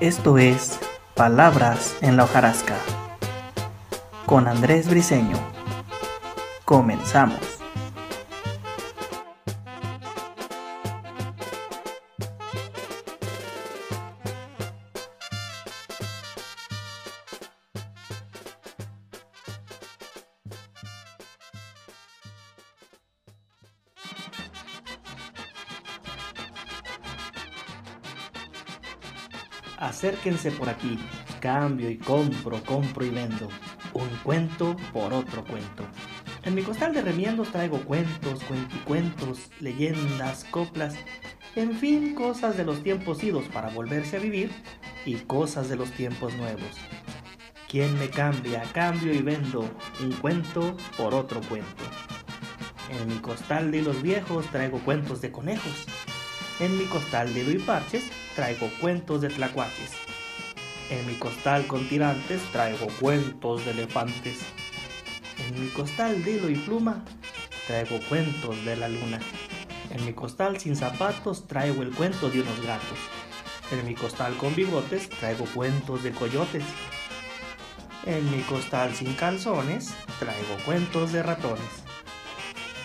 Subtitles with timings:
[0.00, 0.78] Esto es
[1.16, 2.76] Palabras en la hojarasca
[4.26, 5.36] con Andrés Briseño.
[6.64, 7.57] Comenzamos.
[29.78, 30.98] Acérquense por aquí,
[31.38, 33.48] cambio y compro, compro y vendo.
[33.94, 35.84] Un cuento por otro cuento.
[36.42, 40.96] En mi costal de remiendos traigo cuentos, cuenticuentos, leyendas, coplas,
[41.54, 44.50] en fin, cosas de los tiempos idos para volverse a vivir
[45.04, 46.76] y cosas de los tiempos nuevos.
[47.68, 48.62] ¿Quién me cambia?
[48.72, 49.60] Cambio y vendo
[50.00, 51.84] un cuento por otro cuento.
[53.00, 55.86] En mi costal de los viejos traigo cuentos de conejos.
[56.58, 59.90] En mi costal de hilo y parches traigo cuentos de tlacuaches.
[60.90, 64.38] En mi costal con tirantes traigo cuentos de elefantes.
[65.44, 67.04] En mi costal de hilo y pluma
[67.66, 69.18] traigo cuentos de la luna.
[69.90, 72.98] En mi costal sin zapatos traigo el cuento de unos gatos.
[73.72, 76.62] En mi costal con bigotes traigo cuentos de coyotes.
[78.06, 81.82] En mi costal sin calzones traigo cuentos de ratones.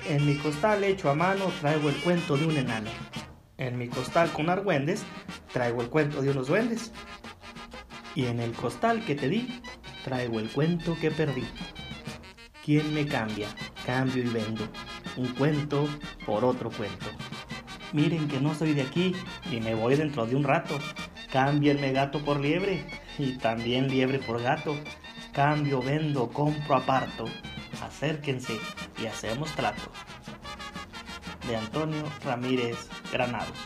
[0.10, 2.90] En mi costal hecho a mano traigo el cuento de un enano.
[3.58, 5.06] En mi costal con argüendes
[5.54, 6.92] traigo el cuento de unos duendes.
[8.16, 9.62] Y en el costal que te di,
[10.04, 11.46] traigo el cuento que perdí.
[12.66, 13.48] ¿Quién me cambia?
[13.86, 14.68] Cambio y vendo.
[15.16, 15.88] Un cuento
[16.26, 17.06] por otro cuento.
[17.94, 19.16] Miren que no soy de aquí
[19.52, 20.80] y me voy dentro de un rato.
[21.32, 22.86] Cámbienme gato por liebre
[23.18, 24.76] y también liebre por gato.
[25.32, 27.26] Cambio, vendo, compro, aparto.
[27.82, 28.60] Acérquense
[29.02, 29.92] y hacemos trato.
[31.48, 33.58] De Antonio Ramírez Granados.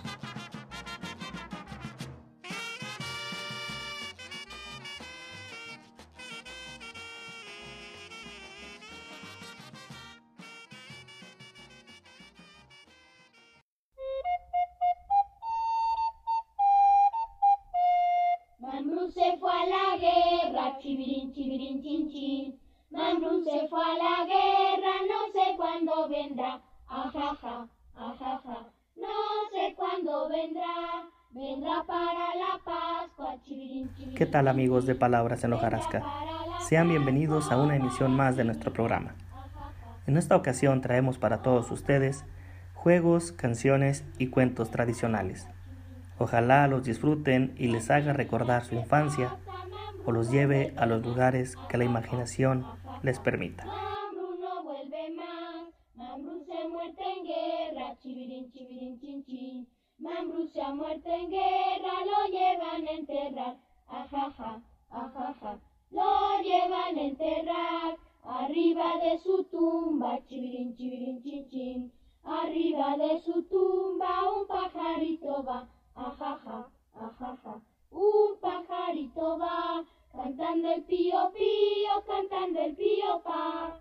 [23.07, 26.61] Mambrú se fue a la guerra, no sé cuándo vendrá.
[26.87, 29.07] Ajaja, ajaja, no
[29.49, 31.07] sé cuándo vendrá.
[31.31, 33.89] Vendrá para la Pascua, chivirín.
[34.13, 36.03] ¿Qué tal amigos de Palabras en Hojarasca?
[36.67, 39.15] Sean bienvenidos a una emisión más de nuestro programa.
[40.05, 42.25] En esta ocasión traemos para todos ustedes
[42.73, 45.47] juegos, canciones y cuentos tradicionales.
[46.17, 49.37] Ojalá los disfruten y les haga recordar su infancia
[50.05, 52.65] o los lleve a los lugares que la imaginación
[53.03, 53.65] les permita.
[53.65, 59.67] Mambrú vuelve más, Mambrú se ha muerto en guerra, chivirín, chivirín, chin, chin.
[60.53, 63.57] Se ha muerto en guerra, lo llevan a enterrar,
[63.87, 65.59] ajaja, ajaja.
[65.91, 71.91] Lo llevan a enterrar, arriba de su tumba, chivirín, chivirín, chin, chin.
[72.23, 77.61] Arriba de su tumba un pajarito va, ajaja, ajaja.
[77.91, 79.83] Un pajarito va,
[80.17, 83.79] cantando el pío pío, cantando el pío pa.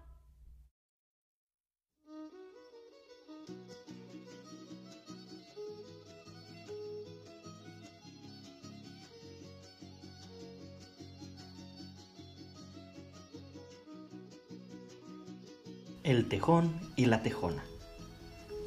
[16.05, 17.65] El tejón y la tejona.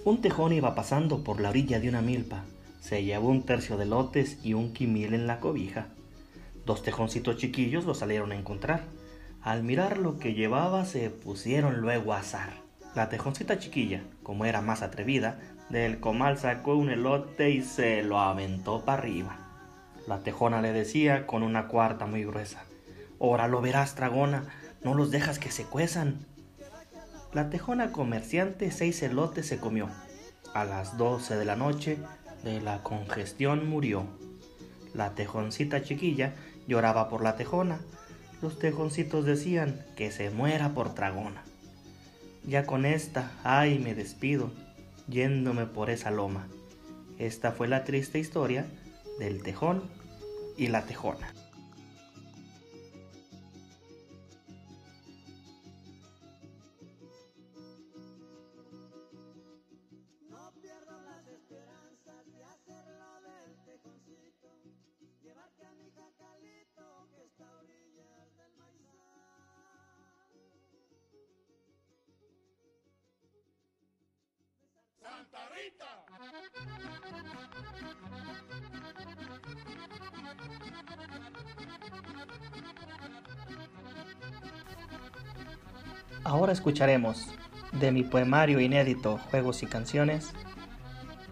[0.04, 2.44] Un tejón iba pasando por la orilla de una milpa.
[2.82, 5.94] Se llevó un tercio de lotes y un quimil en la cobija.
[6.70, 8.84] Dos tejoncitos chiquillos lo salieron a encontrar.
[9.42, 12.62] Al mirar lo que llevaba se pusieron luego a azar.
[12.94, 18.20] La tejoncita chiquilla, como era más atrevida, del comal sacó un elote y se lo
[18.20, 19.40] aventó para arriba.
[20.06, 22.62] La tejona le decía con una cuarta muy gruesa.
[23.20, 24.44] Ahora lo verás, dragona,
[24.84, 26.20] no los dejas que se cuezan.
[27.34, 29.90] La tejona comerciante seis elotes se comió.
[30.54, 31.98] A las doce de la noche
[32.44, 34.06] de la congestión murió.
[34.94, 36.34] La tejoncita chiquilla
[36.70, 37.80] lloraba por la tejona.
[38.42, 41.44] Los tejoncitos decían que se muera por tragona.
[42.46, 44.52] Ya con esta, ay, me despido,
[45.10, 46.48] yéndome por esa loma.
[47.18, 48.66] Esta fue la triste historia
[49.18, 49.84] del tejón
[50.56, 51.34] y la tejona.
[86.24, 87.28] Ahora escucharemos
[87.72, 90.32] de mi poemario inédito Juegos y Canciones,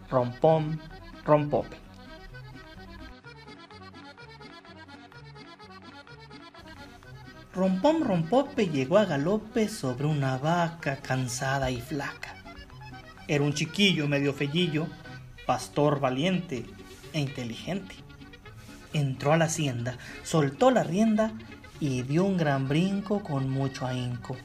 [0.09, 0.77] Rompom,
[1.25, 1.77] Rompope.
[7.53, 12.35] Rompom Rompope llegó a galope sobre una vaca cansada y flaca.
[13.27, 14.87] Era un chiquillo medio fellillo
[15.47, 16.65] pastor valiente
[17.13, 17.95] e inteligente.
[18.93, 21.31] Entró a la hacienda, soltó la rienda
[21.79, 24.35] y dio un gran brinco con mucho ahínco.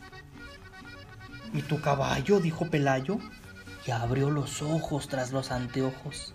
[1.52, 2.40] ¿Y tu caballo?
[2.40, 3.19] dijo Pelayo,
[3.87, 6.32] y abrió los ojos tras los anteojos.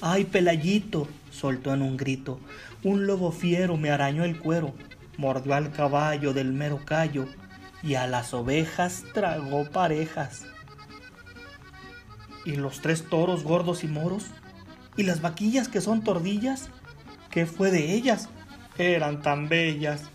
[0.00, 1.08] ¡Ay, Pelayito!
[1.30, 2.40] soltó en un grito.
[2.82, 4.74] Un lobo fiero me arañó el cuero,
[5.16, 7.26] mordió al caballo del mero callo,
[7.82, 10.46] y a las ovejas tragó parejas.
[12.44, 14.26] ¿Y los tres toros gordos y moros?
[14.96, 16.68] ¿Y las vaquillas que son tordillas?
[17.30, 18.28] ¿Qué fue de ellas?
[18.78, 20.10] Eran tan bellas,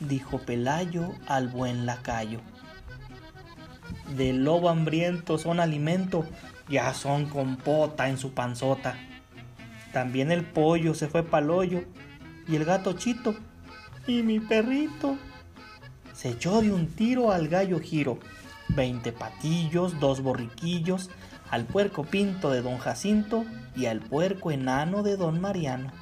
[0.00, 2.40] dijo Pelayo al buen lacayo.
[4.16, 6.24] Del lobo hambriento son alimento,
[6.68, 8.96] ya son compota en su panzota.
[9.92, 11.84] También el pollo se fue pa'l hoyo,
[12.48, 13.34] y el gato chito,
[14.06, 15.16] y mi perrito.
[16.14, 18.18] Se echó de un tiro al gallo giro,
[18.68, 21.10] veinte patillos, dos borriquillos,
[21.52, 23.44] al puerco pinto de don Jacinto
[23.76, 25.92] y al puerco enano de don Mariano.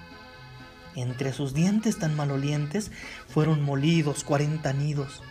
[0.94, 2.93] Entre sus dientes tan malolientes
[3.26, 5.25] fueron molidos cuarenta nidos.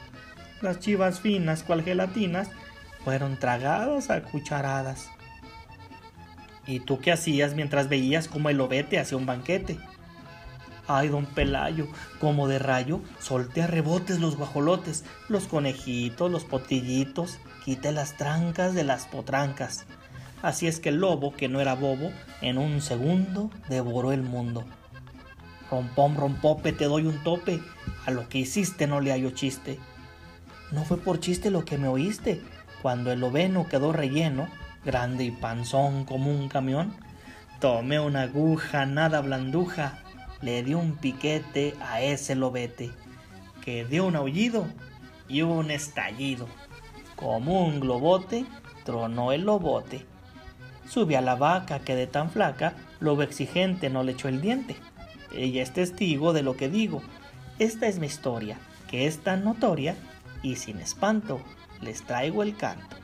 [0.62, 2.50] Las chivas finas, cual gelatinas,
[3.06, 5.07] fueron tragadas a cucharadas.
[6.68, 9.80] ¿Y tú qué hacías mientras veías como el lobete hacía un banquete?
[10.86, 11.88] Ay, don Pelayo,
[12.19, 18.74] como de rayo, solté a rebotes los guajolotes, los conejitos, los potillitos, quité las trancas
[18.74, 19.86] de las potrancas.
[20.41, 24.63] Así es que el lobo, que no era bobo, en un segundo devoró el mundo.
[25.69, 27.62] Rompom, rompope, te doy un tope,
[28.06, 29.80] a lo que hiciste no le hallo chiste.
[30.71, 32.41] No fue por chiste lo que me oíste,
[32.81, 34.47] cuando el oveno quedó relleno,
[34.86, 36.94] grande y panzón como un camión.
[37.59, 40.00] Tomé una aguja nada blanduja,
[40.41, 42.91] le di un piquete a ese lobete,
[43.62, 44.65] que dio un aullido
[45.27, 46.47] y un estallido.
[47.18, 48.45] Como un globote,
[48.86, 50.06] tronó el lobote.
[50.89, 54.75] Sube a la vaca que de tan flaca, lobo exigente no le echó el diente.
[55.31, 57.03] Ella es testigo de lo que digo.
[57.59, 58.57] Esta es mi historia,
[58.89, 59.95] que es tan notoria,
[60.41, 61.41] y sin espanto
[61.81, 62.99] les traigo el canto.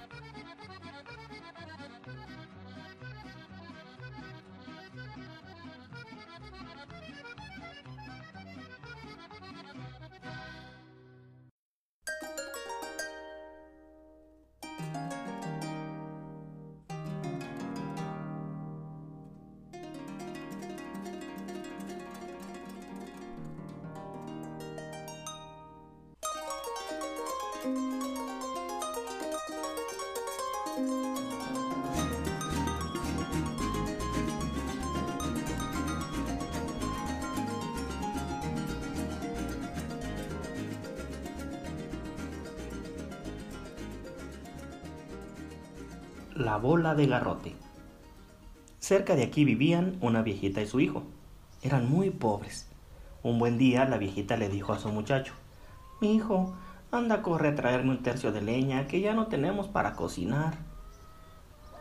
[46.35, 47.56] La bola de garrote.
[48.80, 51.04] Cerca de aquí vivían una viejita y su hijo.
[51.61, 52.69] Eran muy pobres.
[53.23, 55.31] Un buen día la viejita le dijo a su muchacho,
[56.01, 56.54] Mi hijo,
[56.92, 60.57] anda a correr a traerme un tercio de leña que ya no tenemos para cocinar.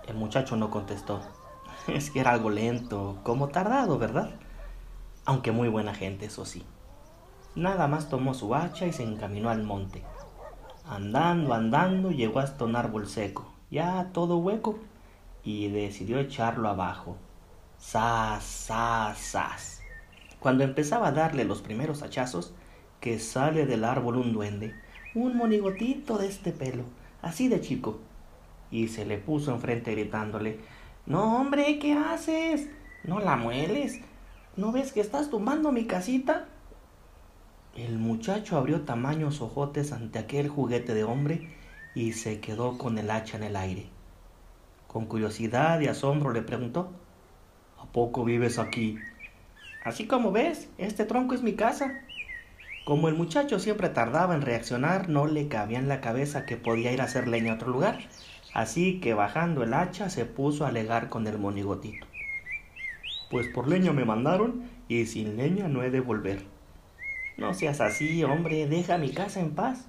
[0.07, 1.21] El muchacho no contestó.
[1.89, 4.31] Es que era algo lento, como tardado, ¿verdad?
[5.25, 6.65] Aunque muy buena gente, eso sí.
[7.57, 10.05] Nada más tomó su hacha y se encaminó al monte.
[10.87, 14.79] Andando, andando, llegó hasta un árbol seco ya todo hueco,
[15.43, 17.17] y decidió echarlo abajo.
[17.77, 18.71] ¡Sas!
[20.39, 22.55] Cuando empezaba a darle los primeros hachazos,
[23.01, 24.75] que sale del árbol un duende,
[25.15, 26.85] un monigotito de este pelo,
[27.21, 27.99] así de chico,
[28.71, 30.61] y se le puso enfrente gritándole,
[31.05, 32.71] No, hombre, ¿qué haces?
[33.03, 34.01] No la mueles.
[34.57, 36.47] ¿No ves que estás tumbando mi casita?
[37.75, 41.64] El muchacho abrió tamaños ojotes ante aquel juguete de hombre
[41.95, 43.87] y se quedó con el hacha en el aire.
[44.87, 46.93] Con curiosidad y asombro le preguntó,
[47.79, 48.99] ¿A poco vives aquí?
[49.85, 52.01] Así como ves, este tronco es mi casa.
[52.85, 56.93] Como el muchacho siempre tardaba en reaccionar, no le cabía en la cabeza que podía
[56.93, 57.99] ir a hacer leña a otro lugar,
[58.53, 62.07] así que bajando el hacha se puso a alegar con el monigotito.
[63.31, 66.45] Pues por leña me mandaron y sin leña no he de volver.
[67.37, 69.89] No seas así, hombre, deja mi casa en paz.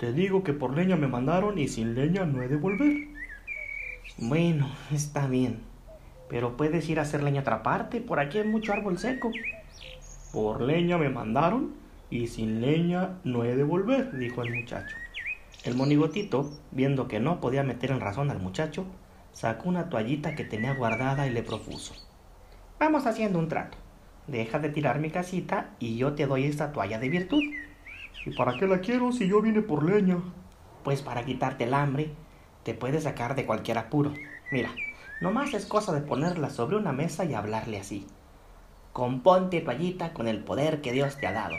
[0.00, 3.08] Te digo que por leña me mandaron y sin leña no he de volver.
[4.16, 5.60] Bueno, está bien.
[6.26, 9.30] Pero puedes ir a hacer leña a otra parte, por aquí hay mucho árbol seco.
[10.32, 11.74] Por leña me mandaron
[12.08, 14.96] y sin leña no he de volver, dijo el muchacho.
[15.64, 18.86] El monigotito, viendo que no podía meter en razón al muchacho,
[19.32, 21.92] sacó una toallita que tenía guardada y le propuso.
[22.78, 23.76] Vamos haciendo un trato.
[24.28, 27.42] Deja de tirar mi casita y yo te doy esta toalla de virtud.
[28.26, 30.18] ¿Y para qué la quiero si yo vine por leña?
[30.84, 32.10] Pues para quitarte el hambre,
[32.64, 34.12] te puedes sacar de cualquier apuro.
[34.52, 34.70] Mira,
[35.20, 38.06] nomás es cosa de ponerla sobre una mesa y hablarle así.
[38.92, 41.56] Componte toallita con el poder que Dios te ha dado.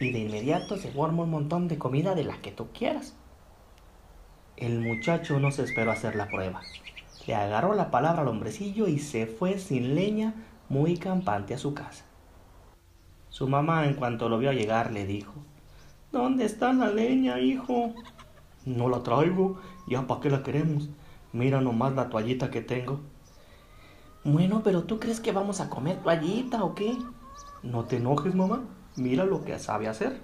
[0.00, 3.14] Y de inmediato se forma un montón de comida de la que tú quieras.
[4.56, 6.62] El muchacho no se esperó hacer la prueba.
[7.26, 10.34] Le agarró la palabra al hombrecillo y se fue sin leña,
[10.68, 12.04] muy campante a su casa.
[13.28, 15.34] Su mamá, en cuanto lo vio llegar, le dijo,
[16.14, 17.92] ¿Dónde está la leña, hijo?
[18.64, 20.88] No la traigo, ya para qué la queremos.
[21.32, 23.00] Mira nomás la toallita que tengo.
[24.22, 26.96] Bueno, pero ¿tú crees que vamos a comer toallita o qué?
[27.64, 28.62] No te enojes, mamá.
[28.94, 30.20] Mira lo que sabe hacer.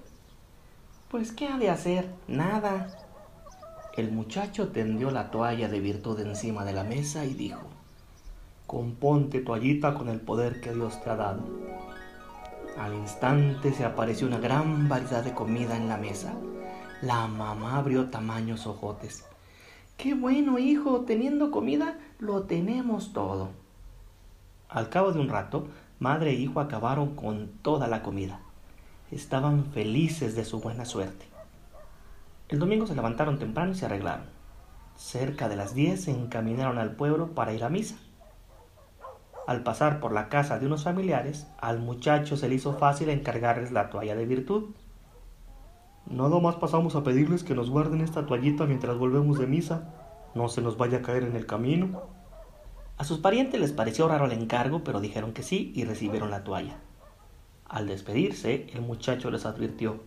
[1.09, 2.09] Pues, ¿qué ha de hacer?
[2.29, 2.87] Nada.
[3.97, 7.67] El muchacho tendió la toalla de virtud encima de la mesa y dijo,
[8.65, 11.43] Componte toallita con el poder que Dios te ha dado.
[12.77, 16.33] Al instante se apareció una gran variedad de comida en la mesa.
[17.01, 19.25] La mamá abrió tamaños ojotes.
[19.97, 21.01] ¡Qué bueno, hijo!
[21.01, 23.49] Teniendo comida, lo tenemos todo.
[24.69, 25.67] Al cabo de un rato,
[25.99, 28.39] madre e hijo acabaron con toda la comida.
[29.11, 31.25] Estaban felices de su buena suerte.
[32.47, 34.25] El domingo se levantaron temprano y se arreglaron.
[34.95, 37.97] Cerca de las diez se encaminaron al pueblo para ir a misa.
[39.47, 43.71] Al pasar por la casa de unos familiares, al muchacho se le hizo fácil encargarles
[43.71, 44.69] la toalla de virtud.
[46.05, 49.93] Nada más pasamos a pedirles que nos guarden esta toallita mientras volvemos de misa.
[50.35, 52.01] No se nos vaya a caer en el camino.
[52.97, 56.43] A sus parientes les pareció raro el encargo, pero dijeron que sí y recibieron la
[56.43, 56.77] toalla.
[57.67, 60.01] Al despedirse, el muchacho les advirtió,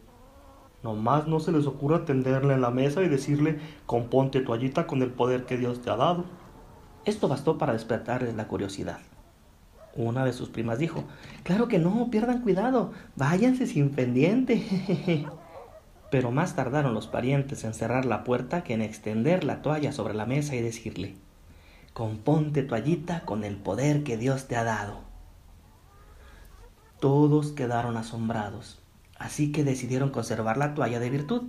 [0.85, 5.11] Nomás no se les ocurra tenderla en la mesa y decirle, componte toallita con el
[5.11, 6.27] poder que Dios te ha dado.
[7.07, 8.99] Esto bastó para despertarles la curiosidad.
[9.97, 11.05] Una de sus primas dijo,
[11.43, 15.27] Claro que no, pierdan cuidado, váyanse sin pendiente.
[16.11, 20.15] Pero más tardaron los parientes en cerrar la puerta que en extender la toalla sobre
[20.15, 21.17] la mesa y decirle,
[21.93, 25.01] Componte toallita con el poder que Dios te ha dado.
[27.01, 28.85] Todos quedaron asombrados
[29.19, 31.43] así que decidieron conservar la toalla de virtud.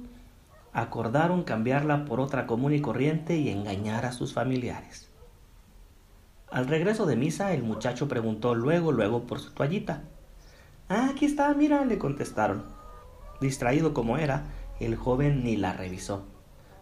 [0.74, 5.10] Acordaron cambiarla por otra común y corriente y engañar a sus familiares.
[6.56, 10.02] Al regreso de misa, el muchacho preguntó luego, luego por su toallita.
[10.90, 12.64] Ah, aquí está, mira, le contestaron.
[13.42, 14.46] Distraído como era,
[14.80, 16.26] el joven ni la revisó.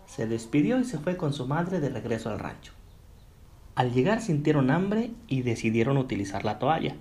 [0.06, 2.72] Se despidió y se fue con su madre de regreso al rancho.
[3.76, 6.96] Al llegar sintieron hambre y decidieron utilizar la toalla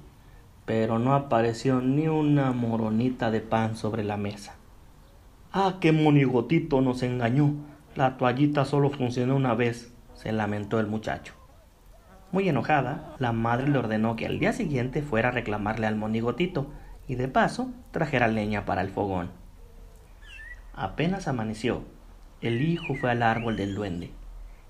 [0.64, 4.55] pero no apareció ni una moronita de pan sobre la mesa.
[5.52, 7.55] Ah, qué monigotito nos engañó.
[7.95, 11.35] La toallita solo funcionó una vez, se lamentó el muchacho.
[12.33, 16.73] Muy enojada, la madre le ordenó que al día siguiente fuera a reclamarle al monigotito
[17.07, 19.31] y de paso trajera leña para el fogón.
[20.75, 21.85] Apenas amaneció,
[22.41, 24.11] el hijo fue al árbol del duende.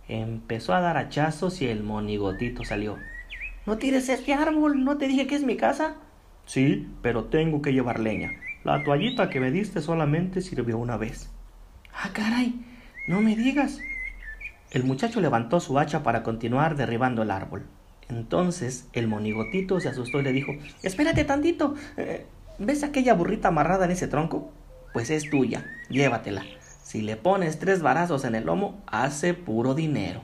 [0.08, 2.98] Empezó a dar hachazos y el monigotito salió.
[3.64, 5.94] No tires este árbol, ¿no te dije que es mi casa?
[6.46, 8.32] Sí, pero tengo que llevar leña.
[8.64, 11.30] La toallita que me diste solamente sirvió una vez.
[11.94, 12.60] Ah, caray,
[13.06, 13.78] no me digas.
[14.72, 17.66] El muchacho levantó su hacha para continuar derribando el árbol.
[18.08, 20.52] Entonces el monigotito se asustó y le dijo,
[20.82, 22.24] Espérate tantito, eh,
[22.58, 24.50] ¿ves aquella burrita amarrada en ese tronco?
[24.94, 26.42] Pues es tuya, llévatela.
[26.82, 30.22] Si le pones tres varazos en el lomo, hace puro dinero.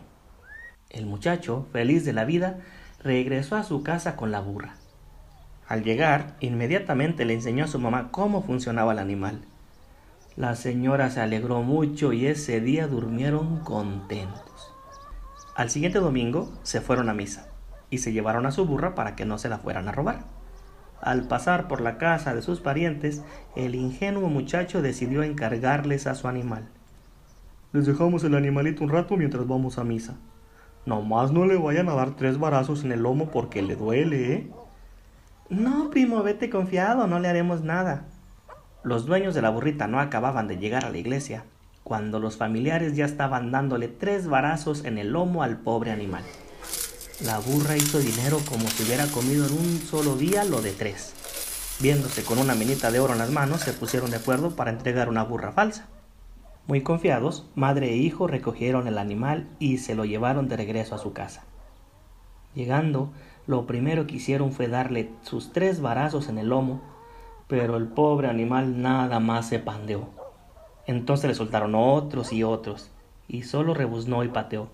[0.89, 2.59] El muchacho, feliz de la vida,
[3.03, 4.77] regresó a su casa con la burra.
[5.67, 9.43] Al llegar, inmediatamente le enseñó a su mamá cómo funcionaba el animal.
[10.39, 14.73] La señora se alegró mucho y ese día durmieron contentos.
[15.57, 17.49] Al siguiente domingo se fueron a misa
[17.91, 20.27] y se llevaron a su burra para que no se la fueran a robar.
[21.01, 23.25] Al pasar por la casa de sus parientes,
[23.57, 26.69] el ingenuo muchacho decidió encargarles a su animal.
[27.73, 30.15] Les dejamos el animalito un rato mientras vamos a misa.
[30.87, 34.51] Nomás no le vayan a dar tres varazos en el lomo porque le duele, ¿eh?
[35.51, 38.05] No, primo, vete confiado, no le haremos nada.
[38.89, 41.45] Los dueños de la burrita no acababan de llegar a la iglesia
[41.85, 46.25] cuando los familiares ya estaban dándole tres varazos en el lomo al pobre animal.
[47.23, 51.13] La burra hizo dinero como si hubiera comido en un solo día lo de tres.
[51.81, 55.11] Viéndose con una minita de oro en las manos, se pusieron de acuerdo para entregar
[55.11, 55.85] una burra falsa.
[56.67, 60.99] Muy confiados, madre e hijo recogieron el animal y se lo llevaron de regreso a
[60.99, 61.45] su casa.
[62.55, 63.13] Llegando,
[63.47, 66.97] lo primero que hicieron fue darle sus tres varazos en el lomo,
[67.49, 70.11] pero el pobre animal nada más se pandeó.
[70.87, 72.91] Entonces le soltaron otros y otros,
[73.27, 74.71] y solo rebuznó y pateó.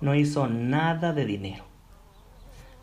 [0.00, 1.64] No hizo nada de dinero.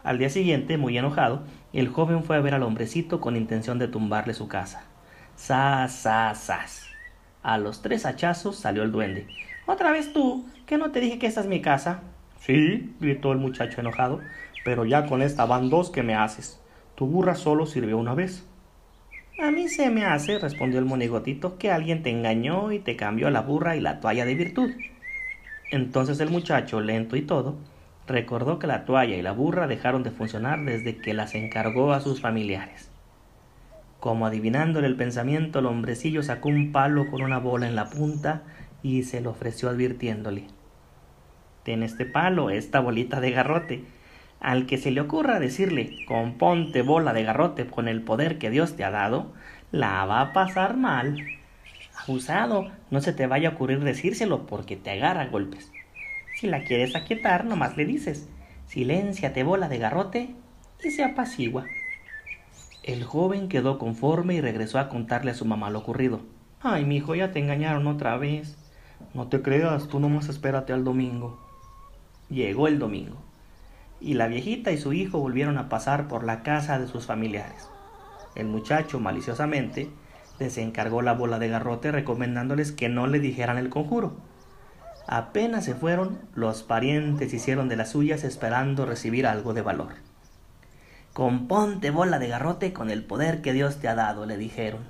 [0.03, 1.43] Al día siguiente, muy enojado,
[1.73, 4.83] el joven fue a ver al hombrecito con intención de tumbarle su casa.
[5.35, 6.85] ¡Sas, sas, sas!
[7.43, 9.27] A los tres hachazos salió el duende.
[9.65, 10.45] ¿Otra vez tú?
[10.65, 12.01] ¿Que no te dije que esta es mi casa?
[12.39, 14.19] Sí, gritó el muchacho enojado,
[14.63, 16.59] pero ya con esta van dos que me haces.
[16.95, 18.48] Tu burra solo sirvió una vez.
[19.41, 23.29] A mí se me hace, respondió el monigotito, que alguien te engañó y te cambió
[23.29, 24.71] la burra y la toalla de virtud.
[25.71, 27.55] Entonces el muchacho, lento y todo,
[28.05, 32.01] recordó que la toalla y la burra dejaron de funcionar desde que las encargó a
[32.01, 32.91] sus familiares.
[34.01, 38.41] Como adivinándole el pensamiento, el hombrecillo sacó un palo con una bola en la punta
[38.83, 40.47] y se lo ofreció advirtiéndole.
[41.63, 43.83] Ten este palo, esta bolita de garrote,
[44.39, 48.75] al que se le ocurra decirle componte bola de garrote con el poder que Dios
[48.75, 49.33] te ha dado,
[49.71, 51.17] la va a pasar mal.
[52.03, 55.71] Abusado, no se te vaya a ocurrir decírselo porque te agarra golpes.
[56.35, 58.29] Si la quieres aquietar, nomás le dices,
[58.67, 60.35] silénciate bola de garrote,
[60.81, 61.65] y se apacigua.
[62.83, 66.21] El joven quedó conforme y regresó a contarle a su mamá lo ocurrido.
[66.61, 68.57] Ay, mi hijo, ya te engañaron otra vez.
[69.13, 71.45] No te creas, tú nomás espérate al domingo.
[72.29, 73.28] Llegó el domingo
[74.01, 77.69] y la viejita y su hijo volvieron a pasar por la casa de sus familiares.
[78.35, 79.89] El muchacho, maliciosamente,
[80.39, 84.13] les encargó la bola de garrote recomendándoles que no le dijeran el conjuro.
[85.07, 89.93] Apenas se fueron, los parientes hicieron de las suyas esperando recibir algo de valor.
[91.13, 94.81] Componte bola de garrote con el poder que Dios te ha dado, le dijeron.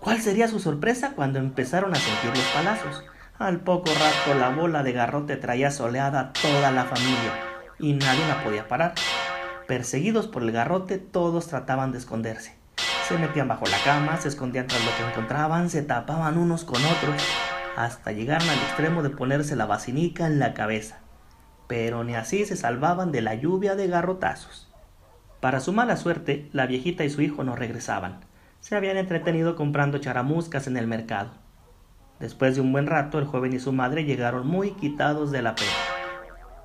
[0.00, 3.04] ¿Cuál sería su sorpresa cuando empezaron a sentir los palazos?
[3.38, 8.26] Al poco rato la bola de garrote traía soleada a toda la familia y nadie
[8.28, 8.94] la podía parar.
[9.66, 12.54] Perseguidos por el garrote, todos trataban de esconderse.
[13.08, 16.82] Se metían bajo la cama, se escondían tras lo que encontraban, se tapaban unos con
[16.84, 17.22] otros,
[17.76, 21.00] hasta llegaron al extremo de ponerse la basinica en la cabeza.
[21.66, 24.70] Pero ni así se salvaban de la lluvia de garrotazos.
[25.40, 28.20] Para su mala suerte, la viejita y su hijo no regresaban.
[28.60, 31.30] Se habían entretenido comprando charamuscas en el mercado.
[32.20, 35.54] Después de un buen rato, el joven y su madre llegaron muy quitados de la
[35.54, 35.93] pena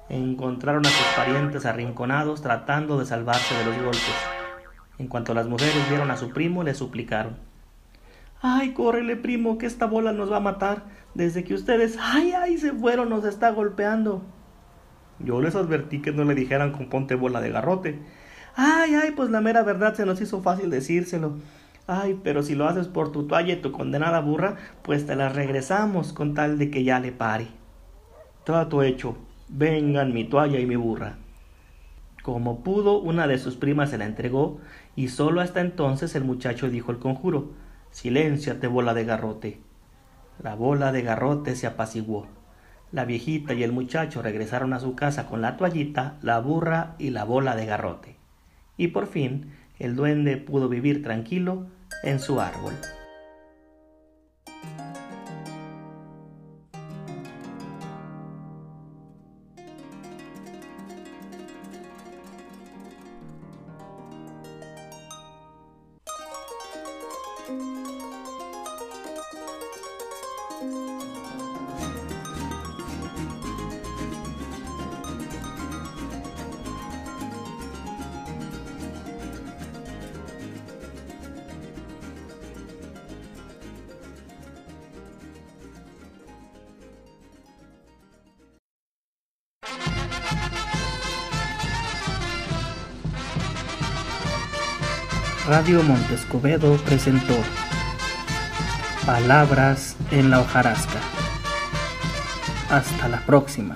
[0.09, 4.15] encontraron a sus parientes arrinconados tratando de salvarse de los golpes.
[4.97, 7.37] En cuanto las mujeres vieron a su primo, le suplicaron.
[8.41, 10.83] Ay, córrele, primo, que esta bola nos va a matar.
[11.13, 14.23] Desde que ustedes, ay, ay, se fueron, nos está golpeando.
[15.19, 17.99] Yo les advertí que no le dijeran con ponte bola de garrote.
[18.55, 21.37] Ay, ay, pues la mera verdad se nos hizo fácil decírselo.
[21.87, 25.29] Ay, pero si lo haces por tu toalla y tu condenada burra, pues te la
[25.29, 27.47] regresamos con tal de que ya le pare.
[28.43, 29.17] Trato hecho,
[29.49, 31.17] vengan mi toalla y mi burra.
[32.23, 34.59] Como pudo, una de sus primas se la entregó,
[34.95, 37.51] y solo hasta entonces el muchacho dijo el conjuro
[37.91, 39.59] Silénciate, bola de garrote.
[40.41, 42.27] La bola de garrote se apaciguó.
[42.91, 47.09] La viejita y el muchacho regresaron a su casa con la toallita, la burra y
[47.09, 48.15] la bola de garrote.
[48.77, 51.67] Y por fin el duende pudo vivir tranquilo
[52.03, 52.73] en su árbol.
[95.49, 97.33] Radio Montescobedo presentó
[99.03, 100.99] Palabras en la hojarasca.
[102.69, 103.75] Hasta la próxima.